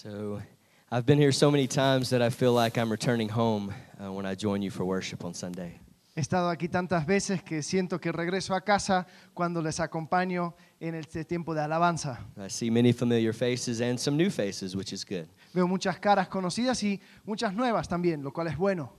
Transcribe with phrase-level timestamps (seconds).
[0.00, 0.40] So,
[0.92, 4.26] I've been here so many times that I feel like I'm returning home uh, when
[4.26, 5.80] I join you for worship on Sunday.
[6.14, 10.94] He estado aquí tantas veces que siento que regreso a casa cuando les acompaño en
[10.94, 12.16] este tiempo de alabanza.
[12.36, 15.26] I see many familiar faces and some new faces, which is good.
[15.52, 18.92] Veo muchas caras conocidas y muchas nuevas también, lo cual es bueno.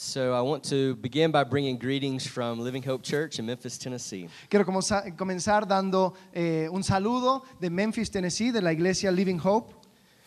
[0.00, 4.28] So, I want to begin by bringing greetings from Living Hope Church in Memphis, Tennessee.
[4.48, 9.74] Quiero comenza- comenzar dando eh, un saludo de Memphis, Tennessee, de la iglesia Living Hope.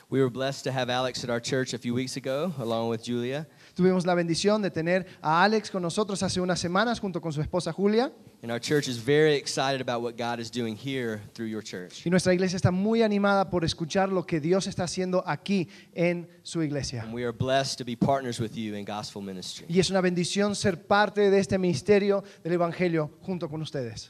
[0.09, 3.01] We were blessed to have Alex at our church a few weeks ago, along with
[3.01, 3.47] Julia.
[3.73, 7.39] Tuvimos la bendición de tener a Alex con nosotros hace unas semanas junto con su
[7.39, 8.11] esposa Julia.
[8.43, 12.03] And our church is very excited about what God is doing here through your church.
[12.03, 16.27] Y nuestra iglesia está muy animada por escuchar lo que Dios está haciendo aquí en
[16.41, 17.03] su iglesia.
[17.03, 19.67] And we are blessed to be partners with you in gospel ministry.
[19.69, 24.09] Y es una bendición ser parte de este ministerio del Evangelio junto con ustedes.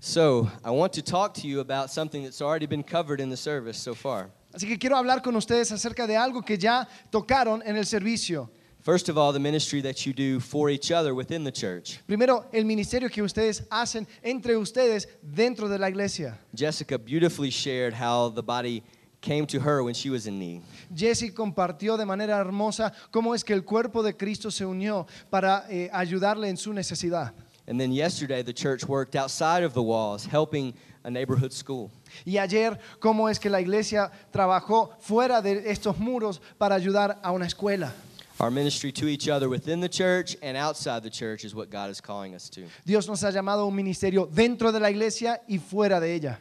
[0.00, 3.36] So, I want to talk to you about something that's already been covered in the
[3.36, 4.30] service so far.
[4.52, 8.50] Así que quiero hablar con ustedes acerca de algo que ya tocaron en el servicio.
[8.88, 12.00] First of all, the ministry that you do for each other within the church.
[12.06, 16.38] Primero, el ministerio que ustedes hacen entre ustedes dentro de la iglesia.
[16.54, 18.82] Jessica beautifully shared how the body
[19.20, 20.62] came to her when she was in need.
[20.94, 25.66] Jesse compartió de manera hermosa cómo es que el cuerpo de Cristo se unió para
[25.68, 27.34] eh, ayudarle en su necesidad.
[27.66, 30.72] And then yesterday, the church worked outside of the walls, helping
[31.04, 31.90] a neighborhood school.
[32.24, 37.32] Y ayer, cómo es que la iglesia trabajó fuera de estos muros para ayudar a
[37.32, 37.92] una escuela.
[38.40, 41.90] Our ministry to each other within the church and outside the church is what God
[41.90, 42.66] is calling us to.
[42.86, 46.38] Dios nos ha llamado a un ministerio dentro de la iglesia y fuera de ella.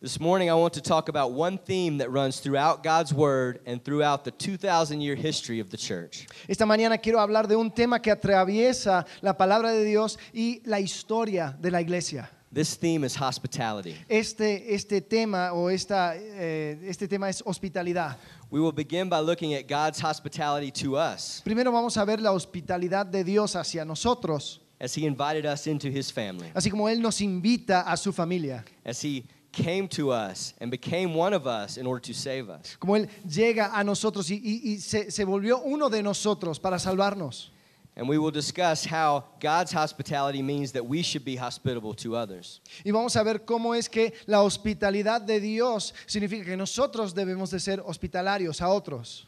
[0.00, 3.84] This morning, I want to talk about one theme that runs throughout God's Word and
[3.84, 6.26] throughout the 2,000 year history of the church.
[6.48, 10.78] Esta mañana quiero hablar de un tema que atraviesa la palabra de Dios y la
[10.78, 12.30] historia de la iglesia.
[12.52, 13.94] This theme is hospitality.
[14.08, 18.16] Este, este tema o esta, eh, este tema es hospitalidad.
[18.50, 22.32] We will begin by looking at God's hospitality to us Primero vamos a ver la
[22.32, 27.00] hospitalidad de Dios hacia nosotros, as He invited us into His family, así como Él
[27.00, 31.76] nos invita a su familia, as He came to us and became one of us
[31.76, 32.76] in order to save us.
[32.80, 36.80] como Él llega a nosotros y, y- y se, se volvió uno de nosotros para
[36.80, 37.52] salvarnos.
[38.00, 42.62] And we will discuss how God's hospitality means that we should be hospitable to others.
[42.82, 47.50] Y vamos a ver cómo es que la hospitalidad de Dios significa que nosotros debemos
[47.50, 49.26] de ser hospitalarios a otros.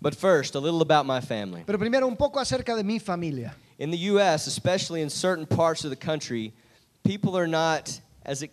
[0.00, 1.64] But first, a little about my family.
[1.66, 3.54] Pero primero un poco acerca de mi familia.
[3.78, 6.54] In the U.S., especially in certain parts of the country,
[7.02, 8.48] people are not as having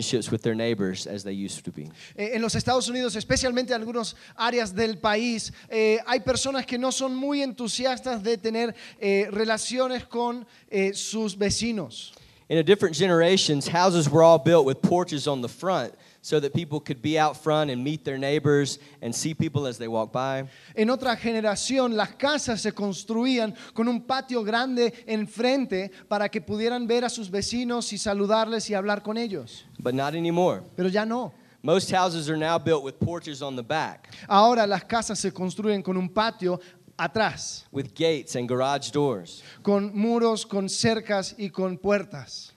[0.00, 1.90] relationships with their neighbors as they used to be.
[2.16, 6.78] Eh, en los Estados Unidos, especialmente en algunas áreas del país, eh, hay personas que
[6.78, 12.12] no son muy entusiastas de tener eh, relaciones con eh, sus vecinos.
[12.48, 16.52] In a different generations, houses were all built with porches on the front so that
[16.52, 20.12] people could be out front and meet their neighbors and see people as they walk
[20.12, 20.44] by.
[20.76, 26.86] En otra generación, las casas se construían con un patio grande enfrente para que pudieran
[26.86, 29.64] ver a sus vecinos y saludarles y hablar con ellos.
[29.78, 30.62] But not anymore.
[30.76, 31.32] Pero ya no.
[31.62, 35.82] Most houses are now built with porches on the back, Ahora las casas se construyen
[35.82, 36.58] con un patio
[36.98, 39.42] atrás, with gates and garage doors.
[39.62, 42.52] con muros, con cercas y con puertas.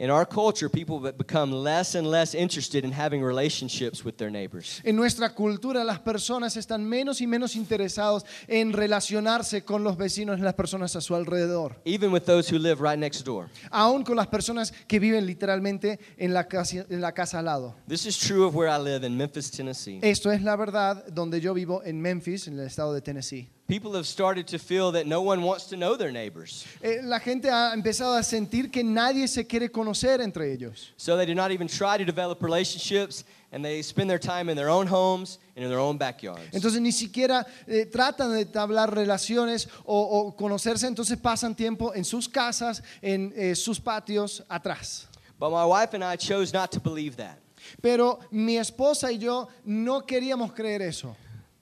[0.00, 4.80] In our culture, people become less and less interested in having relationships with their neighbors.
[4.84, 10.40] En nuestra cultura las personas están menos y menos interesados en relacionarse con los vecinos
[10.40, 13.48] y las personas a su alrededor, Even with those who live right next door.
[13.70, 17.76] aún con las personas que viven literalmente en la casa, en la casa al lado.
[17.86, 20.00] This is true of where I live in Memphis, Tennessee.
[20.02, 23.48] Esto es la verdad donde yo vivo en Memphis, en el estado de Tennessee.
[23.66, 26.66] People have started to feel that no one wants to know their neighbors.
[26.82, 30.92] Eh, la gente ha empezado a sentir que nadie se quiere conocer entre ellos.
[30.98, 34.56] So they do not even try to develop relationships and they spend their time in
[34.56, 36.50] their own homes and in their own backyards.
[36.52, 42.04] Entonces ni siquiera eh, tratan de entablar relaciones o, o conocerse, entonces pasan tiempo en
[42.04, 45.06] sus casas, en eh, sus patios atrás.
[45.38, 47.38] But my wife and I chose not to believe that.
[47.80, 51.16] Pero mi esposa y yo no queríamos creer eso.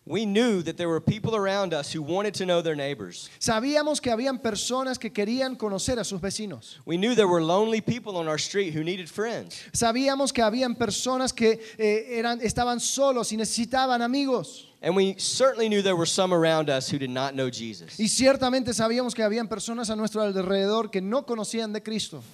[0.04, 3.30] We knew that there were people around us who wanted to know their neighbors.
[3.38, 6.78] Sabíamos que habían personas que querían conocer a sus vecinos.
[6.84, 9.62] We knew there were lonely people on our street who needed friends.
[9.72, 14.66] Sabíamos que habían personas que eh, eran, estaban solos y necesitaban amigos.
[14.82, 17.96] And we certainly knew there were some around us who did not know Jesus.
[17.96, 22.24] Y ciertamente sabíamos que habían personas a nuestro alrededor que no conocían de Cristo.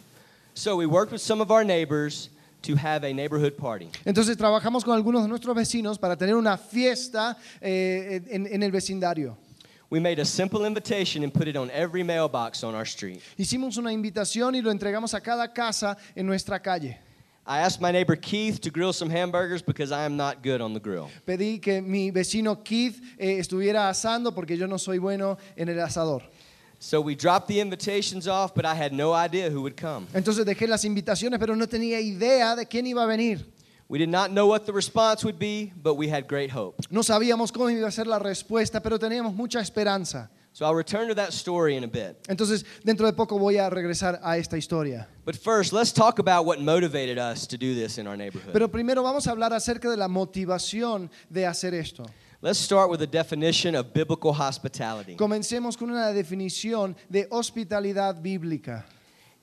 [0.55, 2.31] So we worked with some of our neighbors
[2.62, 3.88] to have a neighborhood party.
[4.05, 8.70] Entonces trabajamos con algunos de nuestros vecinos para tener una fiesta eh, en, en el
[8.70, 9.37] vecindario.
[9.90, 13.22] We made a simple invitation and put it on every mailbox on our street.
[13.38, 16.99] Hicimos una invitación y lo entregamos a cada casa en nuestra calle.
[17.46, 20.75] I asked my neighbor Keith to grill some hamburgers because I am not good on
[20.75, 21.08] the grill.
[21.26, 25.81] Pedí que mi vecino Keith eh, estuviera asando porque yo no soy bueno en el
[25.81, 26.22] asador.
[26.81, 30.07] So we dropped the invitations off, but I had no idea who would come.
[30.15, 33.45] Entonces dejé las invitaciones, pero no tenía idea de quién iba a venir.
[33.89, 36.77] We did not know what the response would be, but we had great hope.
[36.91, 40.31] No sabíamos cómo iba a ser la respuesta, pero teníamos mucha esperanza.
[40.53, 42.17] So I'll return to that story in a bit.
[42.29, 45.09] Entonces, dentro de poco voy a regresar a esta historia.
[45.25, 48.53] But first, let's talk about what motivated us to do this in our neighborhood.
[48.53, 52.05] Pero primero vamos a hablar acerca de la motivación de hacer esto.
[52.40, 55.17] Let's start with a definition of biblical hospitality.
[55.17, 58.85] Comencemos con una definición de hospitalidad bíblica.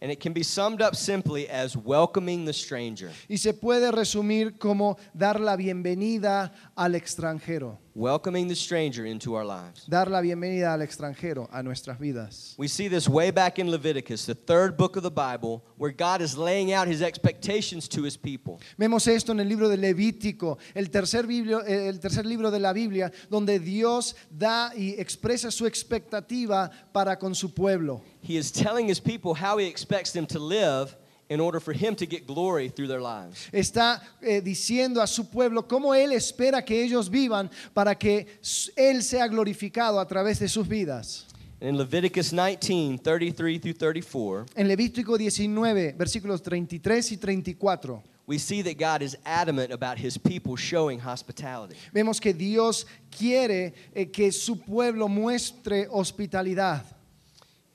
[0.02, 3.12] And it can be summed up simply as welcoming the stranger.
[3.28, 7.80] Y se puede resumir como dar la bienvenida al extranjero.
[7.98, 9.86] Welcoming the stranger into our lives.
[9.88, 12.54] Dar la bienvenida al extranjero a nuestras vidas.
[12.58, 16.20] We see this way back in Leviticus, the third book of the Bible, where God
[16.22, 18.60] is laying out his expectations to his people.
[18.78, 22.60] Vemos esto en el libro de Levítico, el tercer, biblio- eh, el tercer libro de
[22.60, 28.02] la Biblia, donde Dios da y expresa su expectativa para con su pueblo.
[28.20, 30.94] He is telling his people how he expects them to live
[31.30, 33.50] in order for him to get glory through their lives.
[33.52, 38.28] Está eh, diciendo a su pueblo cómo Él espera que ellos vivan para que
[38.76, 41.26] Él sea glorificado a través de sus vidas.
[41.62, 48.62] In Leviticus 19, 33 through 34, En Levítico 19, versículos 33 y 34, we see
[48.62, 51.76] that God is adamant about his people showing hospitality.
[51.94, 56.84] vemos que Dios quiere eh, que su pueblo muestre hospitalidad.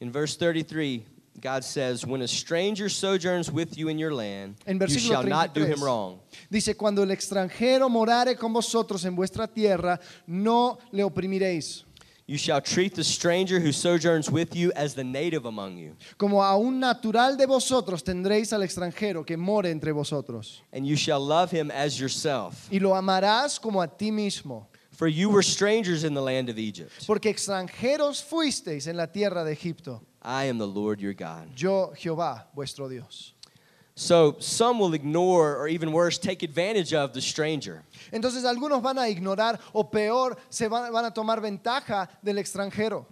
[0.00, 1.04] In verse 33,
[1.38, 5.54] God says, When a stranger sojourns with you in your land, En you shall not
[5.54, 6.20] do him wrong.
[6.50, 11.84] Dice, cuando el extranjero morare con vosotros en vuestra tierra, no le oprimiréis.
[12.26, 16.40] You shall treat the stranger who sojourns with you as the native among you, Como
[16.40, 20.62] a un natural de vosotros tendréis al extranjero que more entre vosotros.
[20.72, 22.68] and you shall love him as yourself.
[22.70, 24.66] Y lo amarás como a ti mismo.
[24.92, 27.04] For you were strangers in the land of Egypt.
[27.06, 30.00] Porque extranjeros fuisteis en la tierra de Egipto.
[30.22, 31.48] I am the Lord your God.
[31.56, 33.32] Yo, Jehová, vuestro Dios.
[33.94, 37.82] So some will ignore, or even worse, take advantage of the stranger.
[38.12, 43.04] Entonces algunos van a ignorar o peor, se van, van a tomar ventaja del extranjero.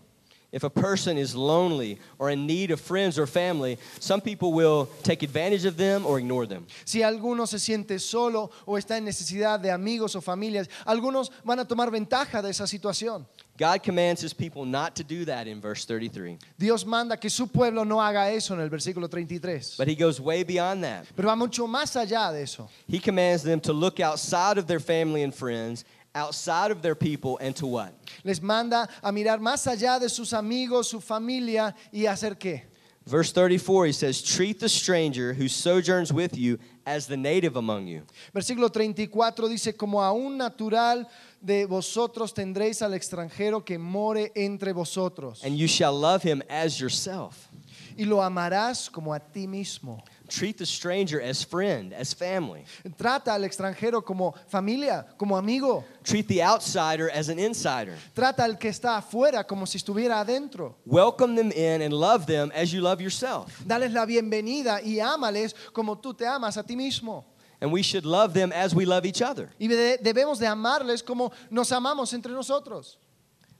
[0.50, 4.88] If a person is lonely or in need of friends or family, some people will
[5.02, 6.66] take advantage of them or ignore them.
[6.86, 11.58] Si alguno se siente solo o está en necesidad de amigos o familias, algunos van
[11.58, 13.26] a tomar ventaja de esa situación.
[13.58, 16.38] God commands his people not to do that in verse 33.
[16.56, 19.74] Dios manda que su pueblo no haga eso en el versículo 33.
[19.76, 21.06] But he goes way beyond that.
[21.16, 22.70] Pero va mucho más allá de eso.
[22.86, 27.38] He commands them to look outside of their family and friends, outside of their people,
[27.38, 27.94] and to what?
[28.24, 32.62] Les manda a mirar más allá de sus amigos, su familia y hacer qué?
[33.08, 37.86] Verse 34, he says, Treat the stranger who sojourns with you as the native among
[37.86, 38.02] you.
[38.34, 41.08] Versículo 34 dice, como a un natural
[41.40, 45.42] de vosotros tendréis al extranjero que more entre vosotros.
[45.42, 47.48] And you shall love him as yourself.
[47.96, 50.04] Y lo amarás como a ti mismo.
[50.28, 52.64] Treat the stranger as friend, as family.
[52.96, 55.84] Trata al extranjero como familia, como amigo.
[56.04, 57.96] Treat the outsider as an insider.
[58.14, 60.76] Trata al que está afuera como si estuviera adentro.
[60.84, 63.62] Welcome them in and love them as you love yourself.
[63.66, 67.24] Dales la bienvenida y ámales como tú te amas a ti mismo.
[67.60, 69.50] And we should love them as we love each other.
[69.58, 72.98] Y debemos de amarles como nos amamos entre nosotros.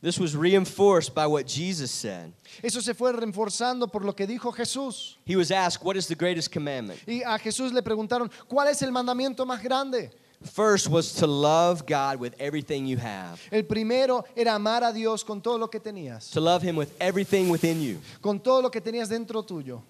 [0.01, 2.33] This was reinforced by what Jesus said.
[2.63, 5.17] Eso se fue reforzando por lo que dijo Jesús.
[5.25, 7.01] He was asked, What is the greatest commandment?
[7.07, 10.11] Y a Jesús le preguntaron, ¿cuál es el mandamiento más grande?
[10.53, 15.25] First was to love God with everything you have, El primero era amar a Dios
[15.25, 17.99] con todo lo que tenías, to love Him with everything within you.
[18.23, 19.83] con todo lo que tenías dentro tuyo.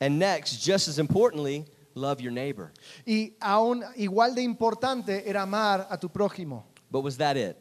[0.00, 1.64] And next, just as importantly,
[1.96, 2.70] love your neighbor.
[3.04, 6.62] Y aún igual de importante era amar a tu prójimo.
[6.88, 7.56] But was that it?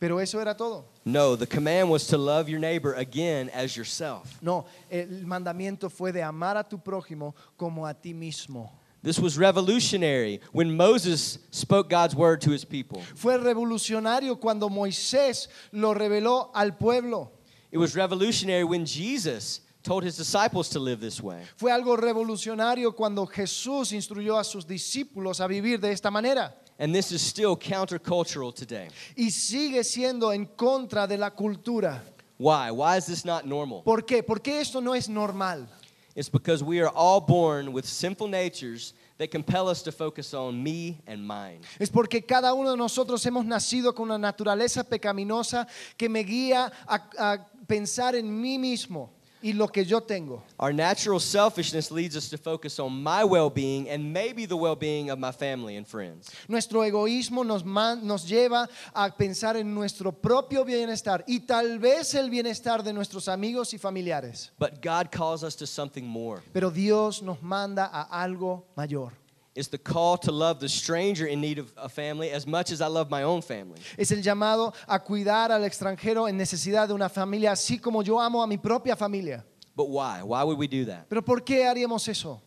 [0.00, 0.84] Pero eso era todo.
[1.04, 4.38] No, the command was to love your neighbor again as yourself.
[4.40, 8.70] No, el mandamiento fue de amar a tu prójimo como a ti mismo.
[9.02, 13.00] This was revolutionary when Moses spoke God's word to his people.
[13.14, 17.30] Fue revolucionario cuando Moisés lo reveló al pueblo.
[17.70, 21.42] It was revolutionary when Jesus told his disciples to live this way.
[21.56, 26.54] Fue algo revolucionario cuando Jesús instruyó a sus discípulos a vivir de esta manera.
[26.78, 28.88] And this is still countercultural today.
[29.16, 32.00] Y sigue siendo en contra de la cultura.
[32.38, 32.70] Why?
[32.70, 33.82] Why is this not normal?
[33.82, 34.22] ¿Por qué?
[34.22, 35.66] Porque esto no es normal.
[36.14, 40.62] It's because we are all born with sinful natures that compel us to focus on
[40.62, 41.60] me and mine.
[41.80, 45.66] Es porque cada uno de nosotros hemos nacido con una naturaleza pecaminosa
[45.96, 49.10] que me guía a, a pensar en mí mismo.
[49.42, 50.42] Y lo que yo tengo.
[50.58, 54.76] Our natural selfishness leads us to focus on my well being and maybe the well
[54.76, 56.30] being of my family and friends.
[56.48, 62.30] Nuestro egoísmo nos, nos lleva a pensar en nuestro propio bienestar y tal vez el
[62.30, 64.50] bienestar de nuestros amigos y familiares.
[64.58, 66.42] But God calls us to something more.
[66.52, 69.12] Pero Dios nos manda a algo mayor.
[69.54, 72.80] It's the call to love the stranger in need of a family as much as
[72.80, 73.80] I love my own family.
[73.96, 78.18] Es el llamado a cuidar al extranjero en necesidad de una familia, así como yo
[78.20, 79.44] amo a mi propia familia.
[79.74, 80.22] But why?
[80.22, 81.08] Why would we do that?
[81.08, 82.40] Pero ¿por qué haríamos eso?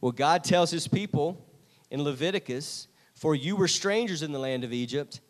[0.00, 1.36] Well, God tells his people
[1.90, 5.20] in Leviticus, For you were strangers in the land of Egypt,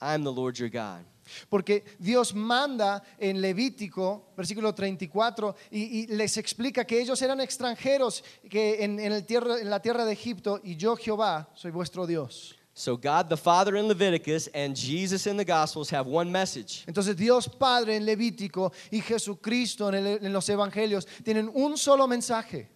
[0.00, 1.04] I am the Lord your God.
[1.48, 8.22] Porque Dios manda en Levítico, versículo 34, y, y les explica que ellos eran extranjeros
[8.48, 12.06] que en, en el tierra, en la tierra de Egipto y yo Jehová soy vuestro
[12.06, 12.56] Dios.
[12.74, 17.14] So, God the Father in Leviticus and Jesus in the Gospels have one message Entonces
[17.16, 22.68] Dios Padre en Levítico y Jesucristo en, el- en los Evangelios tienen un solo mensaje.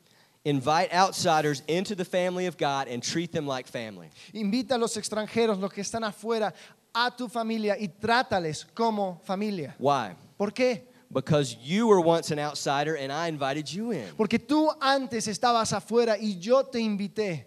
[0.44, 4.08] invite outsiders into the family of God and treat them like family.
[4.32, 6.52] Invita a los extranjeros, los que están afuera,
[6.98, 9.76] a tu familia y trátales como familia.
[9.78, 10.16] Why?
[10.38, 10.88] ¿Por qué?
[11.10, 14.08] Because you were once an outsider and I invited you in.
[14.16, 17.46] Porque tú antes estabas afuera y yo te invité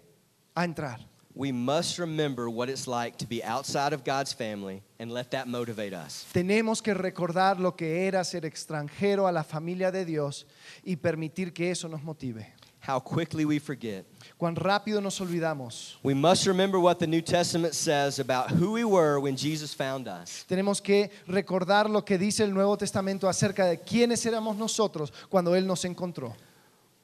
[0.54, 1.00] a entrar.
[1.34, 5.48] We must remember what it's like to be outside of God's family and let that
[5.48, 6.26] motivate us.
[6.32, 10.46] Tenemos que recordar lo que era ser extranjero a la familia de Dios
[10.84, 12.46] y permitir que eso nos motive.
[12.86, 14.06] How quickly we forget.
[14.40, 15.98] Cuán rápido nos olvidamos.
[16.02, 20.08] We must remember what the New Testament says about who we were when Jesus found
[20.08, 20.46] us.
[20.48, 25.54] Tenemos que recordar lo que dice el Nuevo Testamento acerca de quiénes éramos nosotros cuando
[25.54, 26.34] Él nos encontró.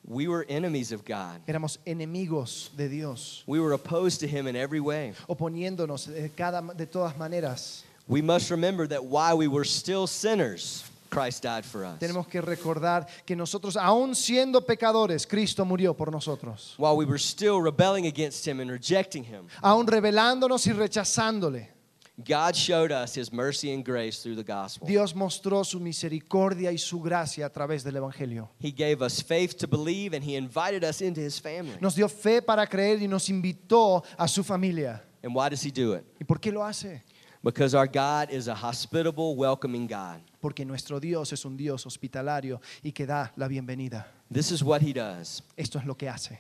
[0.09, 1.43] We were enemies of God.
[1.47, 5.12] Éramos enemigos de Dios, We were opposed to him in every way.
[5.28, 7.83] oponiéndonos de, cada, de todas maneras.
[8.09, 10.85] We must remember that while we were still sinners,
[11.16, 11.99] Christ died for us.
[11.99, 16.75] Tenemos que recordar que nosotros, aún siendo pecadores, Cristo murió por nosotros.
[16.76, 21.70] While we were still rebelling against him and rejecting him, Aún rebelándonos y rechazándole,
[22.18, 24.87] God showed us his mercy and grace through the gospel.
[24.87, 28.49] Dios mostró su misericordia y su gracia a través del Evangelio.
[28.58, 31.76] He gave us faith to believe and he invited us into his family.
[31.80, 35.02] Nos dio fe para creer y nos invitó a su familia.
[35.23, 36.04] And why does he do it?
[36.20, 37.02] ¿Y por qué lo hace?
[37.42, 40.20] Because our God is a hospitable, welcoming God.
[40.47, 44.07] Porque nuestro Dios es un Dios hospitalario y que da la bienvenida.
[44.33, 45.43] This is what he does.
[45.57, 46.38] Esto es lo que hace.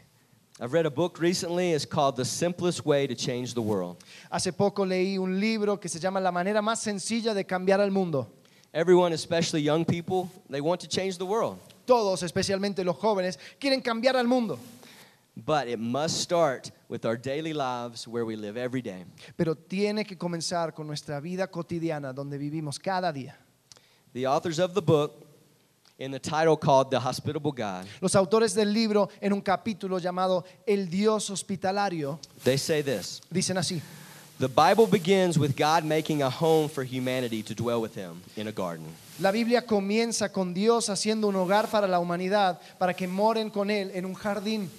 [0.60, 1.72] I've read a book recently.
[1.72, 3.96] It's called The Simplest Way to Change the World.
[4.30, 7.90] Hace poco leí un libro que se llama La manera más sencilla de cambiar al
[7.90, 8.28] mundo.
[8.72, 11.58] Everyone, especially young people, they want to change the world.
[11.84, 14.56] Todos, especialmente los jóvenes, quieren cambiar al mundo.
[15.34, 19.04] But it must start with our daily lives where we live every day.
[19.36, 23.36] Pero tiene que comenzar con nuestra vida cotidiana donde vivimos cada día.
[24.16, 25.12] The authors of the book,
[25.98, 30.42] in the title called The Hospitable God, Los autores del libro, en un capítulo llamado
[30.66, 33.82] El Dios Hospitalario, they say this dicen así.
[34.38, 38.48] The Bible begins with God making a home for humanity to dwell with Him in
[38.48, 38.86] a garden.
[39.20, 43.70] La Biblia comienza con Dios haciendo un hogar para la humanidad, para que moren con
[43.70, 44.70] Él en un jardín.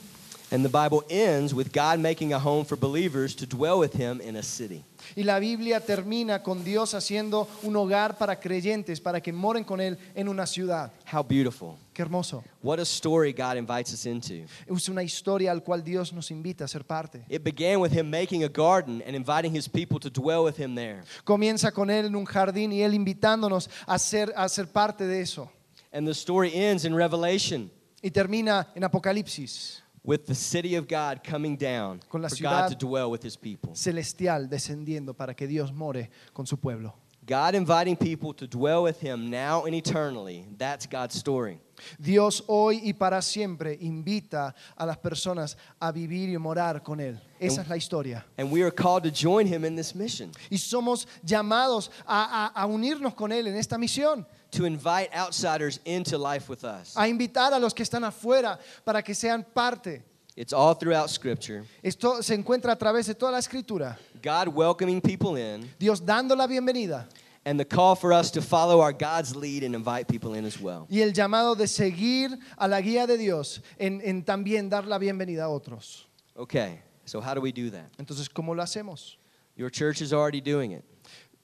[0.49, 4.21] And the Bible ends with God making a home for believers to dwell with Him
[4.21, 4.85] in a city.
[5.15, 9.81] Y la Biblia termina con Dios haciendo un hogar para creyentes, para que moren con
[9.81, 10.91] Él en una ciudad.
[11.11, 11.77] How beautiful.
[11.93, 12.45] Qué hermoso.
[12.61, 14.45] What a story God invites us into.
[14.67, 17.25] Es una historia al cual Dios nos invita a ser parte.
[17.27, 20.75] It began with Him making a garden and inviting His people to dwell with Him
[20.75, 21.03] there.
[21.25, 25.19] Comienza con Él en un jardín y Él invitándonos a ser, a ser parte de
[25.19, 25.51] eso.
[25.91, 27.69] And the story ends in Revelation
[28.01, 32.69] Y termina en Apocalipsis, with the city of God coming down Con la for ciudad-
[32.69, 33.75] God to dwell with His people.
[33.75, 36.93] celestial descendiendo para que Dios more con su pueblo.
[37.25, 40.45] God inviting people to dwell with Him now and eternally.
[40.57, 41.59] That's God's story.
[41.99, 47.19] Dios hoy y para siempre invita a las personas a vivir y morar con Él.
[47.37, 48.25] Esa es la historia.
[48.37, 52.61] And we are called to join Him in this mission, Y somos llamados a, a-
[52.61, 56.95] a unirnos con Él en esta misión, to invite outsiders into life with us.
[56.95, 60.03] a invitar a los que están afuera para que sean parte.
[60.35, 61.63] It's all throughout Scripture.
[61.83, 63.97] Esto se encuentra a través de toda la escritura.
[64.21, 67.05] God welcoming people in, Dios dando la bienvenida
[67.43, 70.59] and the call for us to follow our God's lead and invite people in as
[70.59, 70.85] well.
[70.89, 74.99] y el llamado de seguir a la guía de Dios en, en también dar la
[74.99, 76.05] bienvenida a otros.
[76.35, 77.89] Okay, so how do we do that?
[77.97, 79.15] Entonces, ¿cómo lo hacemos?
[79.55, 80.83] Your church is already doing it.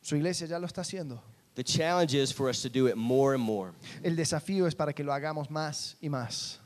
[0.03, 1.19] Su iglesia ya lo está haciendo.
[1.55, 3.73] The challenge is for us to do it more and more.
[4.03, 6.57] El desafío es para que lo hagamos más y más.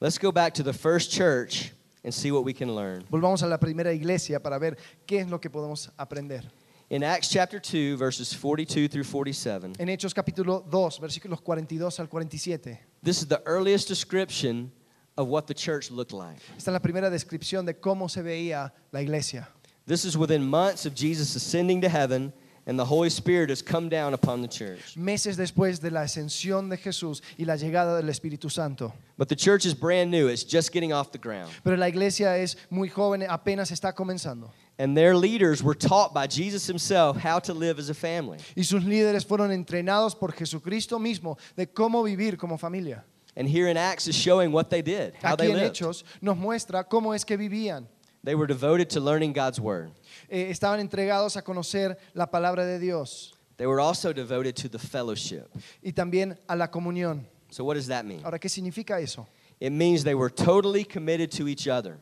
[0.00, 1.72] Let's go back to the first church
[2.04, 3.04] and see what we can learn.
[3.10, 6.42] Volvamos a la primera iglesia para ver qué es lo que podemos aprender.
[6.90, 12.06] In Acts chapter 2, verses 42 through 47, En Hechos capítulo 2, versículos 42 al
[12.08, 14.70] 47, This is the earliest description
[15.16, 16.38] of what the church looked like.
[16.56, 19.48] Esta es la primera descripción de cómo se veía la iglesia.
[19.86, 22.32] This is within months of Jesus ascending to heaven,
[22.66, 24.96] and the Holy Spirit has come down upon the church.
[24.96, 28.92] Meses después de la ascensión de Jesús y la llegada del Espíritu Santo.
[29.16, 31.50] But the church is brand new, it's just getting off the ground.
[31.62, 34.50] Pero la iglesia es muy joven, apenas está comenzando.
[34.78, 38.38] And their leaders were taught by Jesus himself how to live as a family.
[38.56, 43.04] Y sus líderes fueron entrenados por Jesucristo mismo de cómo vivir como familia.
[43.36, 45.76] And here in Acts is showing what they did, how Aquí they en lived.
[45.76, 47.86] Hechos nos muestra cómo es que vivían.
[48.24, 49.90] They were devoted to learning God's word.
[50.28, 54.78] Eh, estaban entregados a conocer la palabra de Dios They were also devoted to the
[54.78, 55.46] fellowship.
[55.82, 57.26] y también a la comunión.
[57.50, 58.20] So what does that mean?
[58.24, 59.26] Ahora, ¿qué significa eso?
[59.60, 61.98] It means they were totally committed to each other.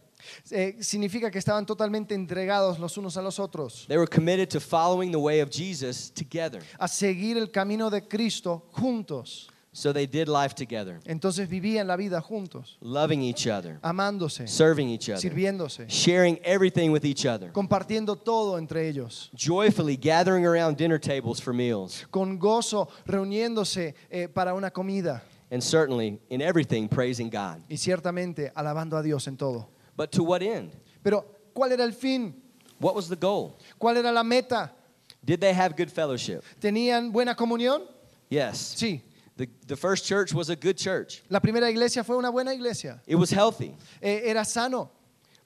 [0.51, 4.61] Eh, significa que estaban totalmente entregados los unos a los otros, They were committed to
[4.61, 6.63] following the way of Jesus together.
[6.79, 9.49] a seguir el camino de Cristo juntos.
[9.75, 14.91] So they did life together, Entonces vivían la vida juntos, loving each other, amándose, serving
[14.91, 20.77] each other, sirviéndose, sharing everything with each other, compartiendo todo entre ellos, joyfully gathering around
[20.77, 26.87] dinner tables for meals, con gozo reuniéndose eh, para una comida and certainly in everything
[26.87, 27.63] praising God.
[27.71, 29.69] y ciertamente alabando a Dios en todo.
[29.97, 30.71] But to what end?
[31.03, 31.25] Pero,
[31.55, 32.35] ¿cuál era el fin?
[32.79, 33.57] What was the goal?
[33.79, 34.71] ¿Cuál era la meta?
[35.25, 36.43] Did they have good fellowship?
[36.61, 37.83] ¿Tenían buena comunión?
[38.29, 38.75] Yes.
[38.77, 39.01] Sí.
[39.37, 41.23] The, the first church was a good church.
[41.31, 43.01] La primera iglesia fue una buena iglesia.
[43.07, 43.75] It was healthy.
[44.03, 44.91] Eh, era sano.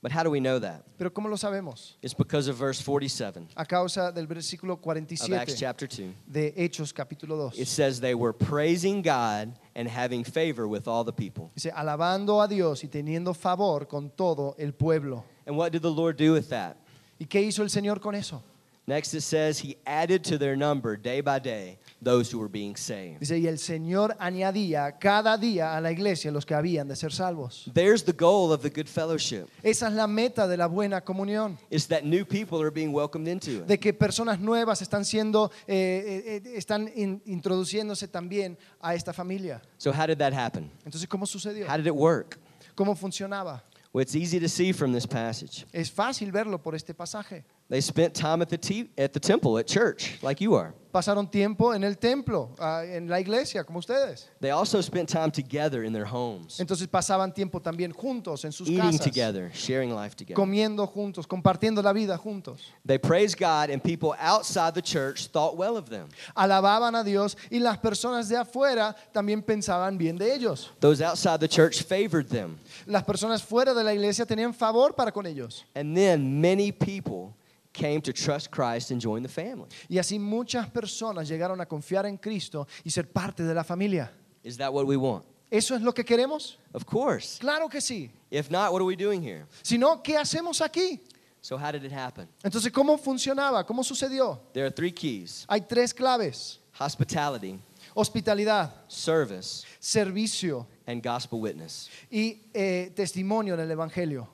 [0.02, 0.84] But how do we know that?
[0.98, 1.94] Pero ¿cómo lo sabemos?
[2.02, 6.14] It's because of verse 47 A causa del versículo of Acts 47 chapter 2.
[6.30, 7.58] de Hechos capítulo 2.
[7.58, 11.50] It says they were praising God and having favor with all the people.
[11.56, 15.24] Dice, alabando a Dios y teniendo favor con todo el pueblo.
[15.46, 16.76] And what did the Lord do with that?
[17.18, 18.42] ¿Y qué hizo el Señor con eso?
[18.88, 22.76] Next it says he added to their number day by day those who were being
[22.76, 23.18] saved.
[23.18, 27.10] Dice, y el Señor añadía cada día a la iglesia los que habían de ser
[27.12, 27.68] salvos.
[27.74, 29.48] There's the goal of the good fellowship.
[29.64, 31.58] Esa es la meta de la buena comunión.
[31.68, 33.66] It's that new people are being welcomed into it.
[33.66, 39.12] de que personas nuevas están siendo, eh, eh, eh, están in- introduciéndose también a esta
[39.12, 39.60] familia.
[39.78, 40.70] So how did that happen?
[40.84, 41.66] Entonces, ¿cómo sucedió?
[41.68, 42.38] How did it work?
[42.76, 43.62] ¿Cómo funcionaba?
[43.92, 45.64] Well, it's easy to see from this passage.
[45.72, 47.42] Es fácil verlo por este pasaje.
[47.68, 50.72] They spent time at the, te- at the temple, at church, like you are.
[50.94, 54.28] Pasaron tiempo en el templo, ah, en la iglesia, como ustedes.
[54.40, 58.68] They also spent time together in their homes, Entonces pasaban tiempo también juntos en sus
[58.68, 60.36] eating casas, together, sharing life together.
[60.36, 62.60] comiendo juntos, compartiendo la vida juntos.
[62.86, 66.08] They praised God, and people outside the church thought well of them.
[66.36, 70.70] Alababan a Dios y las personas de afuera también pensaban bien de ellos.
[70.80, 72.58] Those outside the church favored them.
[72.86, 75.64] Las personas fuera de la iglesia tenían favor para con ellos.
[75.74, 77.34] And then many people
[77.76, 79.68] came to trust Christ and join the family.
[79.88, 84.10] Y así muchas personas llegaron a confiar en Cristo y ser parte de la familia.
[84.42, 85.24] Is that what we want?
[85.50, 86.56] ¿Eso es lo que queremos?
[86.72, 87.38] Of course.
[87.38, 88.10] Claro que sí.
[88.30, 89.46] If not, what are we doing here?
[89.62, 91.00] Si no, ¿qué hacemos aquí?
[91.40, 92.26] So, how did it happen?
[92.42, 93.64] Entonces, ¿cómo funcionaba?
[93.64, 94.40] ¿Cómo sucedió?
[94.52, 96.58] There are three keys Hay tres claves.
[96.80, 97.60] hospitality,
[97.94, 101.88] Hospitalidad, service, servicio and gospel witness.
[102.10, 104.28] y eh, testimonio en el Evangelio.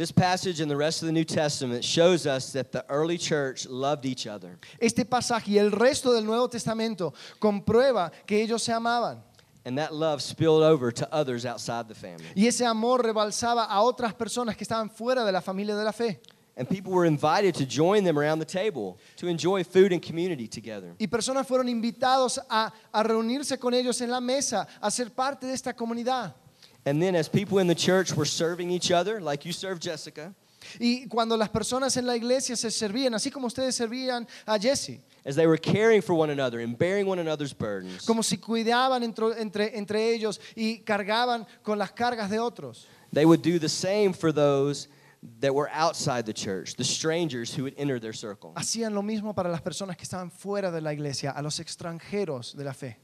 [0.00, 3.66] This passage and the rest of the New Testament shows us that the early church
[3.66, 4.58] loved each other.
[4.80, 9.18] Este pasaje y el resto del Nuevo Testamento comprueba que ellos se amaban.
[9.66, 12.24] And that love spilled over to others outside the family.
[12.34, 15.92] Y ese amor rebalsaba a otras personas que estaban fuera de la familia de la
[15.92, 16.18] fe.
[16.56, 20.48] And people were invited to join them around the table to enjoy food and community
[20.48, 20.94] together.
[20.98, 25.46] Y personas fueron invitados a, a reunirse con ellos en la mesa, a ser parte
[25.46, 26.34] de esta comunidad.
[26.86, 30.34] And then, as people in the church were serving each other, like you served Jessica,
[30.78, 35.00] Y cuando las personas en la iglesia se servían, así como ustedes servían a Jesse,
[35.24, 39.02] as they were caring for one another and bearing one another's burdens, como si cuidaban
[39.02, 42.86] entro- entre, entre ellos y cargaban con las cargas de otros.
[43.12, 44.88] they would do the same for those
[45.40, 48.52] that were outside the church, the strangers who would enter their circle.
[48.54, 52.54] Hacían lo mismo para las personas que estaban fuera de la iglesia, a los extranjeros
[52.54, 52.96] de la fe.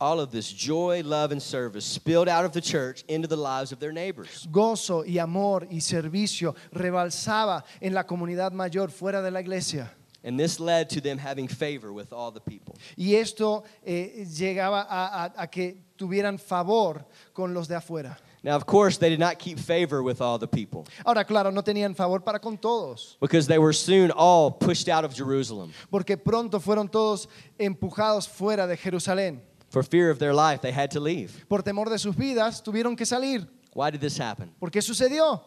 [0.00, 3.72] All of this joy, love, and service spilled out of the church into the lives
[3.72, 4.46] of their neighbors.
[4.50, 9.90] Gozo y amor y servicio rebalsaba en la comunidad mayor fuera de la iglesia.
[10.22, 12.76] And this led to them having favor with all the people.
[12.96, 18.16] Y esto eh, llegaba a, a- a que tuvieran favor con los de afuera.
[18.44, 21.60] Now, of course, they did not keep favor with all the people Ahora, claro, no
[21.62, 25.72] tenían favor para con todos, because they were soon all pushed out of Jerusalem.
[25.90, 27.26] porque pronto fueron todos
[27.58, 29.40] empujados fuera de Jerusalén.
[29.68, 31.44] For fear of their life, they had to leave.
[31.48, 33.46] Por temor de sus vidas, tuvieron que salir.
[33.74, 34.50] Why did this happen?
[34.58, 35.42] ¿Por qué sucedió?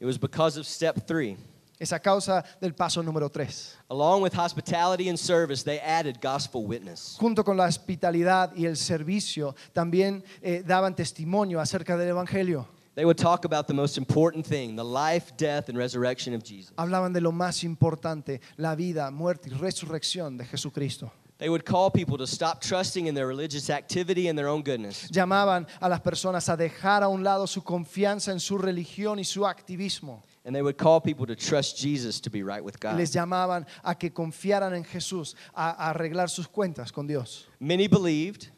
[0.00, 1.36] It was because of step three
[1.80, 3.76] Es a causa del paso número 3.
[3.90, 7.16] Along with hospitality and service, they added gospel witness.
[7.20, 12.66] Junto con la hospitalidad y el servicio, también eh, daban testimonio acerca del Evangelio.
[12.96, 16.72] They would talk about the most important thing the life, death, and resurrection of Jesus.
[16.76, 21.12] Hablaban de lo más importante, la vida, muerte y resurrección de Jesucristo.
[21.38, 25.08] They would call people to stop trusting in their religious activity and their own goodness.
[25.10, 29.22] Llamaban a las personas a dejar a un lado su confianza en su religión y
[29.24, 30.22] su activismo.
[30.44, 32.96] And they would call people to trust Jesus to be right with God.
[32.96, 37.46] les llamaban a que confiaran en Jesús, a, a arreglar sus cuentas con Dios.
[37.60, 38.48] Many believed,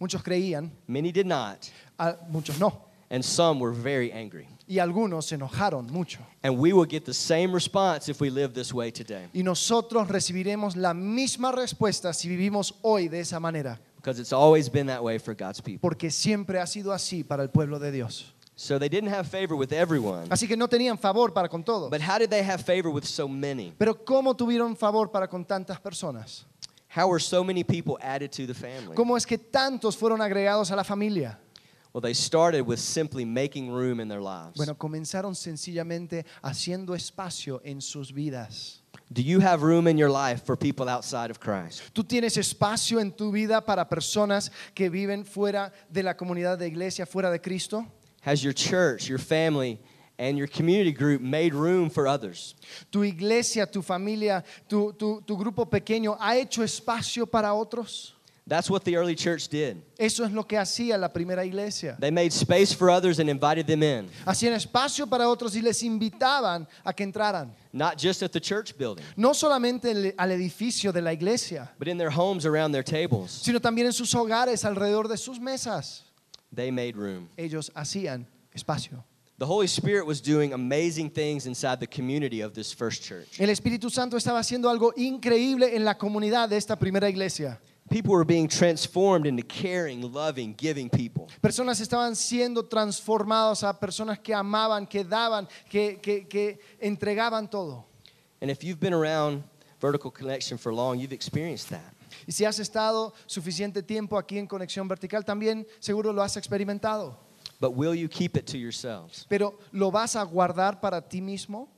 [0.00, 2.87] Muchos creían, many did not, a- muchos no.
[3.10, 4.48] And some were very angry.
[4.68, 6.20] Y algunos se enojaron mucho.
[6.42, 10.08] And we will get the same response if we live this way today Y nosotros
[10.08, 15.02] recibiremos la misma respuesta si vivimos hoy de esa manera, because it's always been that
[15.02, 15.80] way for God's people.
[15.80, 18.34] porque siempre ha sido así para el pueblo de Dios.
[18.56, 20.26] So they didn't have favor with everyone.
[20.30, 21.90] Así que no tenían favor para con todos.
[21.90, 23.72] But how did they have favor with so many?
[23.78, 26.44] Pero ¿cómo tuvieron favor para con tantas personas?
[26.88, 28.96] How were so many people added to the family?
[28.96, 31.38] ¿Cómo es que tantos fueron agregados a la familia?
[31.92, 34.56] Well, they started with simply making room in their lives.
[34.56, 38.82] Bueno, comenzaron sencillamente haciendo espacio en sus vidas.
[39.10, 41.82] Do you have room in your life for people outside of Christ?
[41.94, 46.66] Tú tienes espacio en tu vida para personas que viven fuera de la comunidad de
[46.66, 47.86] iglesia, fuera de Cristo.
[48.20, 49.80] Has your church, your family,
[50.18, 52.54] and your community group made room for others?
[52.90, 58.12] Tu iglesia, tu familia, tu, tu- tu grupo pequeño ha hecho espacio para otros.
[58.48, 59.82] That's what the early church did.
[59.98, 61.98] Eso es lo que hacía la primera iglesia.
[62.00, 65.82] They made space for others and invited them in, Hacían espacio para otros y les
[65.82, 67.52] invitaban a que entraran.
[67.74, 71.98] not just at the church building, No solamente al edificio de la iglesia, but in
[71.98, 73.30] their homes around their tables.
[73.42, 76.04] sino también en sus hogares, alrededor de sus mesas.
[76.50, 77.28] They made room.
[77.36, 79.04] Ellos hacían espacio.
[79.36, 83.38] The Holy Spirit was doing amazing things inside the community of this first church.
[83.38, 87.60] El Espíritu Santo estaba haciendo algo increíble en la comunidad de esta primera iglesia.
[87.88, 91.28] People were being transformed into caring, loving, giving people.
[91.40, 97.84] Personas estaban siendo transformados a personas que amaban, que daban, que, que- que entregaban todo.
[98.40, 99.42] And if you've been around
[99.80, 101.94] Vertical Connection for long, you've experienced that.
[102.26, 107.16] Y si has estado suficiente tiempo aquí en Conexión Vertical, también seguro lo has experimentado.
[107.60, 109.24] But will you keep it to yourselves?
[109.28, 111.68] Pero ¿lo vas a guardar para ti mismo?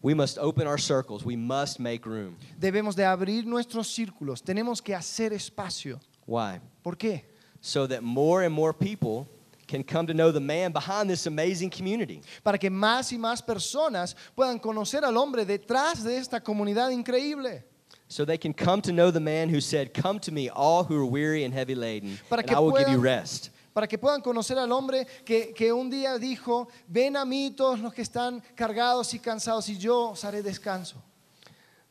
[0.00, 1.24] We must open our circles.
[1.24, 2.36] We must make room.
[2.58, 4.42] Debemos de abrir nuestros círculos.
[4.42, 6.00] Tenemos que hacer espacio.
[6.26, 6.60] Why?
[6.82, 7.22] ¿Por qué?
[7.60, 9.28] So that more and more people
[9.66, 12.22] can come to know the man behind this amazing community.
[12.44, 17.64] Para que más y más personas puedan conocer al hombre detrás de esta comunidad increíble.
[18.06, 20.96] So they can come to know the man who said, Come to me, all who
[20.96, 23.50] are weary and heavy laden, Para and I will give you rest.
[23.78, 27.78] Para que puedan conocer al hombre que, que un día dijo, ven a mí todos
[27.78, 30.96] los que están cargados y cansados y yo os haré descanso.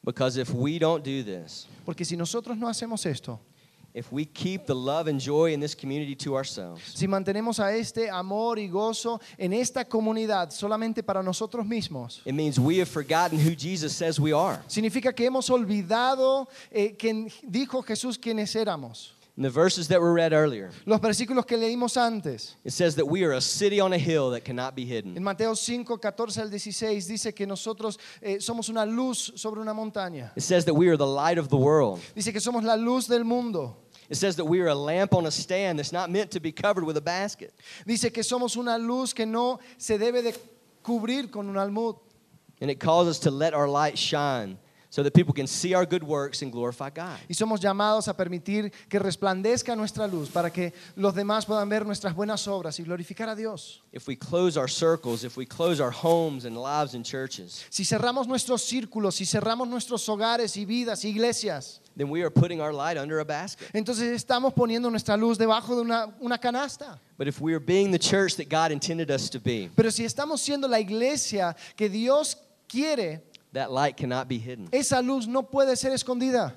[0.03, 3.39] Because if we don't do this, Porque si nosotros no hacemos esto,
[3.93, 7.73] if we keep the love and joy in this community to ourselves, si mantenemos a
[7.73, 12.89] este amor y gozo en esta comunidad solamente para nosotros mismos, it means we have
[12.89, 14.59] forgotten who Jesus says we are.
[14.67, 19.13] significa que hemos olvidado eh, quien dijo Jesús quienes éramos.
[19.37, 22.55] In the verses that were read earlier, Los versículos que leímos antes.
[22.63, 25.23] it says that we are a city on a hill that cannot be En hidden.
[25.23, 30.31] Mateo 5, 14 al 16 dice que nosotros eh, somos una luz sobre una montaña.
[30.35, 32.01] It says that we are the light of the world.
[32.15, 33.77] Dice que somos la luz del mundo.
[34.09, 36.51] It says that we are a lamp on a stand that's not meant to be
[36.51, 37.53] covered with a basket.
[37.85, 40.33] Dice que somos una luz que no se debe de
[40.83, 41.95] cubrir con un almud.
[42.59, 44.57] And it calls us to let our light shine
[44.97, 47.19] so that people can see our good works and glorify God.
[47.29, 51.85] Y somos llamados a permitir que resplandezca nuestra luz para que los demás puedan ver
[51.85, 53.83] nuestras buenas obras y glorificar a Dios.
[53.91, 57.83] If we close our circles, if we close our homes and lives and churches, Si
[57.83, 62.73] cerramos nuestros círculos, si cerramos nuestros hogares y vidas, iglesias, then we are putting our
[62.73, 63.69] light under a basket.
[63.73, 66.99] entonces estamos poniendo nuestra luz debajo de una, una canasta.
[67.19, 70.05] But if we are being the church that God intended us to be, Pero si
[70.05, 72.35] estamos siendo la iglesia que Dios
[72.67, 73.23] quiere,
[73.57, 74.67] that light cannot be hidden.
[74.71, 76.55] esa luz no puede ser escondida.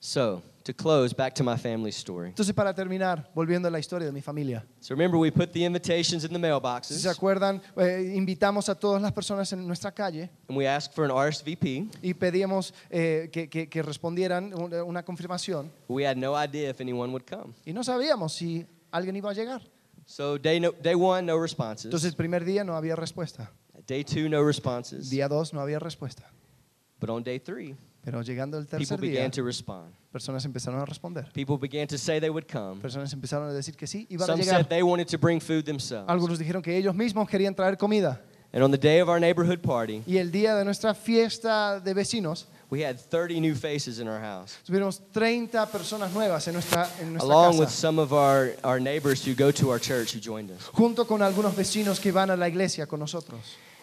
[0.00, 2.28] So, to close, back to my family story.
[2.28, 4.64] Entonces, para terminar, volviendo a la historia de mi familia.
[4.80, 8.74] So, remember, we put the invitations in the Si mailboxes se acuerdan, eh, invitamos a
[8.76, 11.88] todas las personas en nuestra calle and we asked for an RSVP.
[12.02, 16.80] y pedíamos eh, que, que- que respondieran un- una confirmación We had no idea if
[16.80, 17.54] anyone would come.
[17.64, 19.62] y no sabíamos si alguien iba a llegar.
[20.06, 21.86] So, day, no, day one, no responses.
[21.86, 23.50] Entonces, el primer día no había respuesta.
[23.88, 25.08] Day two, no responses.
[25.10, 26.24] Día dos no había respuesta.
[27.00, 27.74] But on day three,
[28.04, 29.94] Pero llegando el people tercer día, began to respond.
[30.12, 31.32] personas empezaron a responder.
[31.32, 32.80] People began to say they would come.
[32.82, 34.60] Personas empezaron a decir que sí, iban a Some llegar.
[34.60, 36.06] said they wanted to bring food themselves.
[36.10, 38.20] Algunos dijeron que ellos mismos querían traer comida.
[38.52, 41.94] And on the day of our neighborhood party, y el día de nuestra fiesta de
[41.94, 46.88] vecinos, we had 30 new faces in our house, tuvimos 30 personas nuevas en nuestra,
[47.00, 50.12] en nuestra along with casa, some of our, our neighbors who go to our church
[50.14, 50.62] who joined us.
[50.72, 53.40] junto con algunos vecinos que van a la iglesia con nosotros.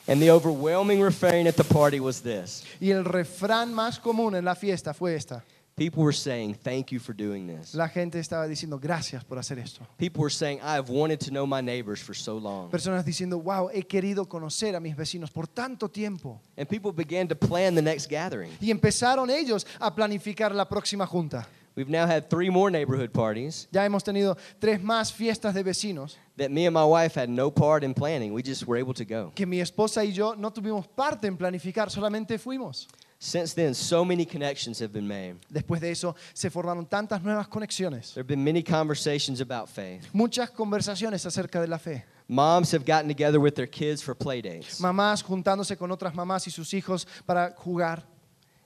[0.07, 4.45] And the overwhelming refrain at the party was this Y el refrán más común en
[4.45, 5.43] la fiesta fue esta.
[5.75, 7.73] people were saying, Thank you for doing this.
[7.73, 9.85] La gente estaba diciendo gracias por hacer esto.
[9.97, 12.69] People were saying, I have wanted to know my neighbors for so long.
[12.69, 16.39] Personas diciendo, wow, he querido conocer a mis vecinos por tanto tiempo.
[16.57, 18.51] And people began to plan the next gathering.
[18.61, 21.47] Y empezaron ellos a planificar la próxima junta.
[21.75, 26.17] We've now had three more neighborhood parties Ya hemos tenido tres más fiestas de vecinos
[26.37, 28.33] that me and my wife had no part in planning.
[28.33, 29.31] We just were able to go.
[29.35, 32.87] que mi esposa y yo no tuvimos parte en planificar, solamente fuimos.
[33.17, 35.37] Since then, so many connections have been made.
[35.49, 40.07] Después de eso se formaron tantas nuevas conexiones, There have been many conversations about faith.
[40.13, 42.03] muchas conversaciones acerca de la fe.
[42.27, 44.79] Moms have gotten together with their kids for play dates.
[44.81, 48.03] Mamás juntándose con otras mamás y sus hijos para jugar.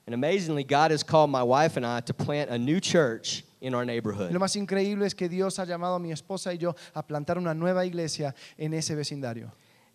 [0.10, 3.76] And amazingly, God has called my wife and I to plant a new church in
[3.76, 6.74] our Y Lo más increíble es que Dios ha llamado a mi esposa y yo
[6.96, 9.52] a plantar una nueva iglesia en ese vecindario.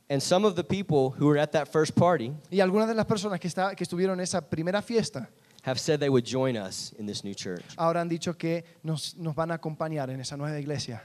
[0.08, 3.06] And some of the people who were at that first party Y algunas de las
[3.06, 5.28] personas que, está- que estuvieron en esa primera fiesta
[5.64, 7.64] have said they would join us in this new church.
[7.76, 11.02] ahora han dicho que nos, nos van a acompañar en esa nueva iglesia.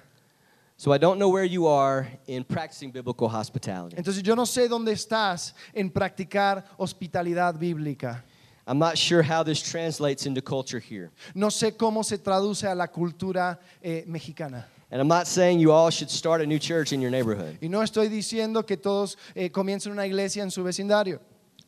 [0.78, 3.96] So I don't know where you are in practicing biblical hospitality.
[3.98, 8.24] Entonces yo no sé dónde estás en practicar hospitalidad bíblica.
[8.70, 11.10] I'm not sure how this translates into culture here.
[11.34, 14.68] No sé cómo se traduce a la cultura eh, mexicana.
[14.92, 17.58] And I'm not saying you all should start a new church in your neighborhood.
[17.62, 21.20] Y no estoy diciendo que todos eh, comiencen una iglesia en su vecindario,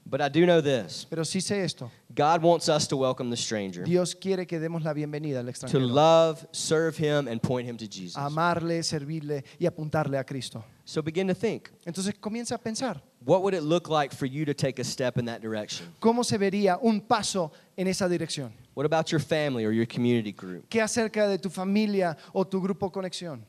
[0.06, 1.90] But I do know this pero sí sé esto.
[2.14, 5.52] God wants us to welcome the stranger, Dios quiere que demos la bienvenida al to
[5.52, 5.88] extranjero.
[5.88, 8.16] love, serve him, and point him to Jesus.
[8.16, 10.64] amarle, servirle y apuntarle a Cristo.
[10.86, 14.46] So begin to think Entonces comienza a pensar, what would it look like for you
[14.46, 15.88] to take a step in that direction?
[16.00, 18.52] ¿cómo se vería un paso en esa dirección?
[18.74, 20.70] What about your family or your community group?
[20.70, 23.42] ¿Qué acerca de tu familia o tu grupo conexión?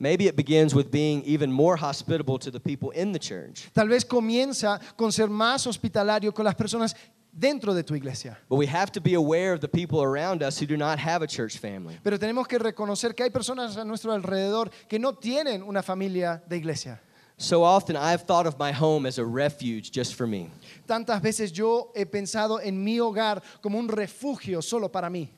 [0.00, 3.68] Maybe it begins with being even more hospitable to the people in the church.
[3.74, 6.94] Tal vez comienza con ser más hospitalario con las personas
[7.32, 8.38] dentro de tu iglesia.
[8.48, 11.22] But we have to be aware of the people around us who do not have
[11.22, 11.98] a church family.
[12.04, 16.42] Pero tenemos que reconocer que hay personas a nuestro alrededor que no tienen una familia
[16.48, 17.00] de iglesia.
[17.40, 20.50] So often I've thought of my home as a refuge just for me.
[20.88, 25.28] Tantas veces yo he pensado en mi hogar como un refugio solo para mí.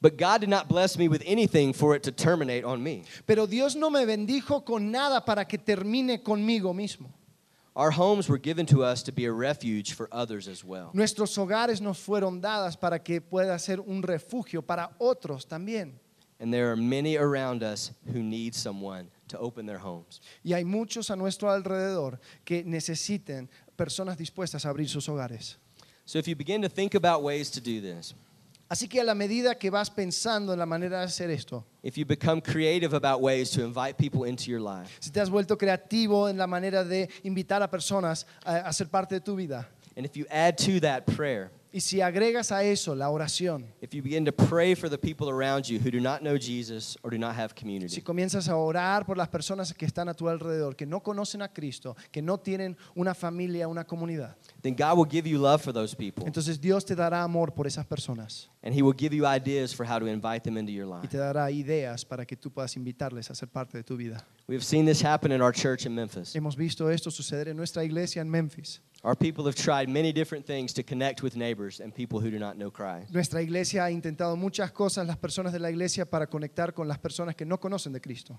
[0.00, 3.04] But God did not bless me with anything for it to terminate on me.
[3.26, 7.10] Pero Dios no me bendijo con nada para que termine conmigo mismo.
[7.76, 10.90] Our homes were given to us to be a refuge for others as well.
[10.94, 15.92] Nuestros hogares nos fueron dadas para que pueda ser un refugio para otros también.
[16.40, 20.20] And there are many around us who need someone to open their homes.
[20.44, 25.58] Y hay muchos a nuestro alrededor que necesiten personas dispuestas a abrir sus hogares.
[26.04, 28.14] So if you begin to think about ways to do this,
[28.72, 31.98] Así que a la medida que vas pensando en la manera de hacer esto, if
[31.98, 35.58] you become creative about ways to invite people into your life, si te has vuelto
[35.58, 39.68] creativo en la manera de invitar a personas a, a ser parte de tu vida,
[39.94, 43.94] and if you add to that prayer, y si agregas a eso la oración, if
[43.94, 47.10] you begin to pray for the people around you who do not know Jesus or
[47.10, 47.54] do not have
[47.88, 51.42] si comienzas a orar por las personas que están a tu alrededor, que no conocen
[51.42, 55.62] a Cristo, que no tienen una familia, una comunidad, then God will give you love
[55.62, 56.24] for those people.
[56.26, 59.84] entonces Dios te dará amor por esas personas And He will give you ideas for
[59.84, 63.28] how to invite them into your y te dará ideas para que tú puedas invitarles
[63.30, 64.24] a ser parte de tu vida.
[64.46, 66.34] We have seen this happen in our church in Memphis.
[66.34, 68.80] Hemos visto esto suceder en nuestra iglesia en Memphis.
[69.04, 72.38] Our people have tried many different things to connect with neighbors and people who do
[72.38, 73.12] not know Christ.
[73.12, 76.98] Nuestra iglesia ha intentado muchas cosas, las personas de la iglesia, para conectar con las
[76.98, 78.38] personas que no conocen de Cristo.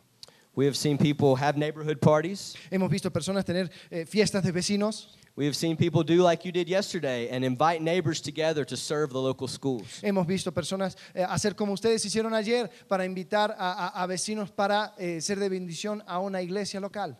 [0.55, 2.55] We have seen people have neighborhood parties.
[2.71, 5.17] Hemos visto personas tener eh, fiestas de vecinos.
[5.35, 9.09] We have seen people do like you did yesterday and invite neighbors together to serve
[9.11, 9.99] the local schools.
[10.01, 14.49] Hemos visto personas eh, hacer como ustedes hicieron ayer para invitar a, a- a vecinos
[14.51, 17.17] para eh, ser de bendición a una iglesia local,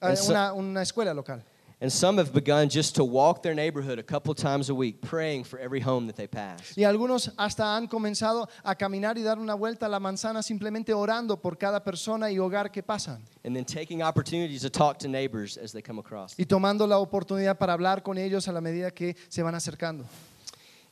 [0.00, 1.44] a una, una escuela local.
[1.82, 5.44] And some have begun just to walk their neighborhood a couple times a week, praying
[5.44, 6.76] for every home that they pass.
[6.76, 10.92] Y algunos hasta han comenzado a caminar y dar una vuelta a la manzana simplemente
[10.92, 13.22] orando por cada persona y hogar que pasan.
[13.44, 16.34] And then taking opportunities to talk to neighbors as they come across.
[16.38, 20.04] Y tomando la oportunidad para hablar con ellos a la medida que se van acercando.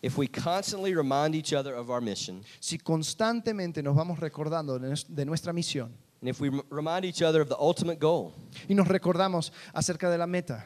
[0.00, 4.88] If we constantly remind each other of our mission, Si constantemente nos vamos recordando de
[4.88, 5.90] nues- de nuestra misión
[6.22, 8.32] and if we rem- remind each other of the ultimate goal,
[8.70, 10.64] y nos recordamos acerca de la meta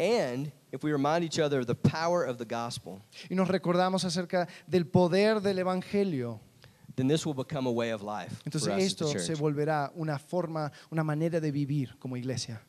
[0.00, 4.04] and if we remind each other of the power of the gospel, y nos recordamos
[4.04, 6.40] acerca del poder del Evangelio,
[6.96, 11.04] then this will become a way of life entonces esto se volverá una forma, una
[11.04, 12.60] manera de vivir como iglesia.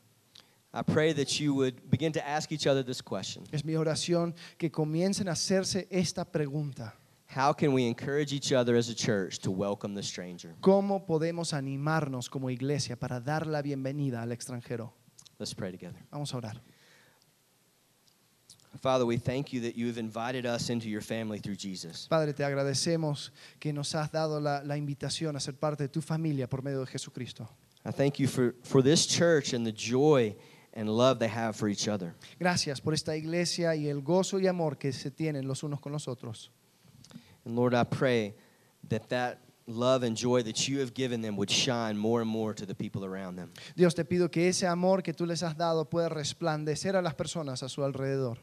[0.74, 4.34] I pray that you would begin to ask each other this question Es mi oración
[4.58, 6.94] que comiencen a hacerse esta pregunta.
[7.34, 10.54] How can we encourage each other as a church to welcome the stranger?
[10.60, 14.92] ¿Cómo podemos animarnos como iglesia para dar la bienvenida al extranjero?
[15.38, 15.98] Let's pray together.
[16.10, 16.60] Vamos a orar.
[18.80, 22.06] Father, we thank you that you have invited us into your family through Jesus.
[22.08, 23.30] Padre, te agradecemos
[23.60, 26.80] que nos has dado la, la invitación a ser parte de tu familia por medio
[26.80, 27.48] de Jesucristo.
[27.84, 30.34] I thank you for, for this church and the joy
[30.74, 32.14] and love they have for each other.
[32.40, 35.92] Gracias por esta iglesia y el gozo y amor que se tienen los unos con
[35.92, 36.50] los otros.
[37.44, 38.34] And Lord, I pray
[38.88, 42.54] that that love and joy that you have given them would shine more and more
[42.54, 43.50] to the people around them.
[43.76, 47.14] Dios, te pido que ese amor que tú les has dado pueda resplandecer a las
[47.14, 48.38] personas a su alrededor.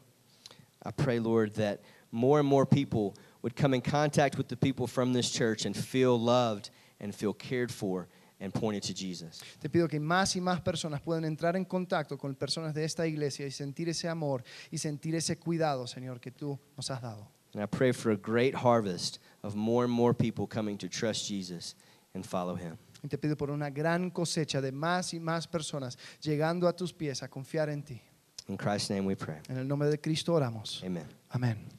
[0.83, 4.87] I pray, Lord, that more and more people would come in contact with the people
[4.87, 8.07] from this church and feel loved and feel cared for
[8.39, 9.41] and pointed to Jesus.
[9.59, 13.05] Te pido que más y más personas puedan entrar en contacto con personas de esta
[13.05, 17.27] iglesia y sentir ese amor y sentir ese cuidado, Señor, que tú nos has dado.
[17.53, 21.27] And I pray for a great harvest of more and more people coming to trust
[21.27, 21.75] Jesus
[22.13, 22.77] and follow him.
[23.03, 26.93] Y te pido por una gran cosecha de más y más personas llegando a tus
[26.93, 28.01] pies a confiar en ti.
[28.49, 29.37] In Christ's name we pray.
[29.47, 30.83] En el nombre de Cristo oramos.
[30.83, 31.05] Amen.
[31.29, 31.78] Amén.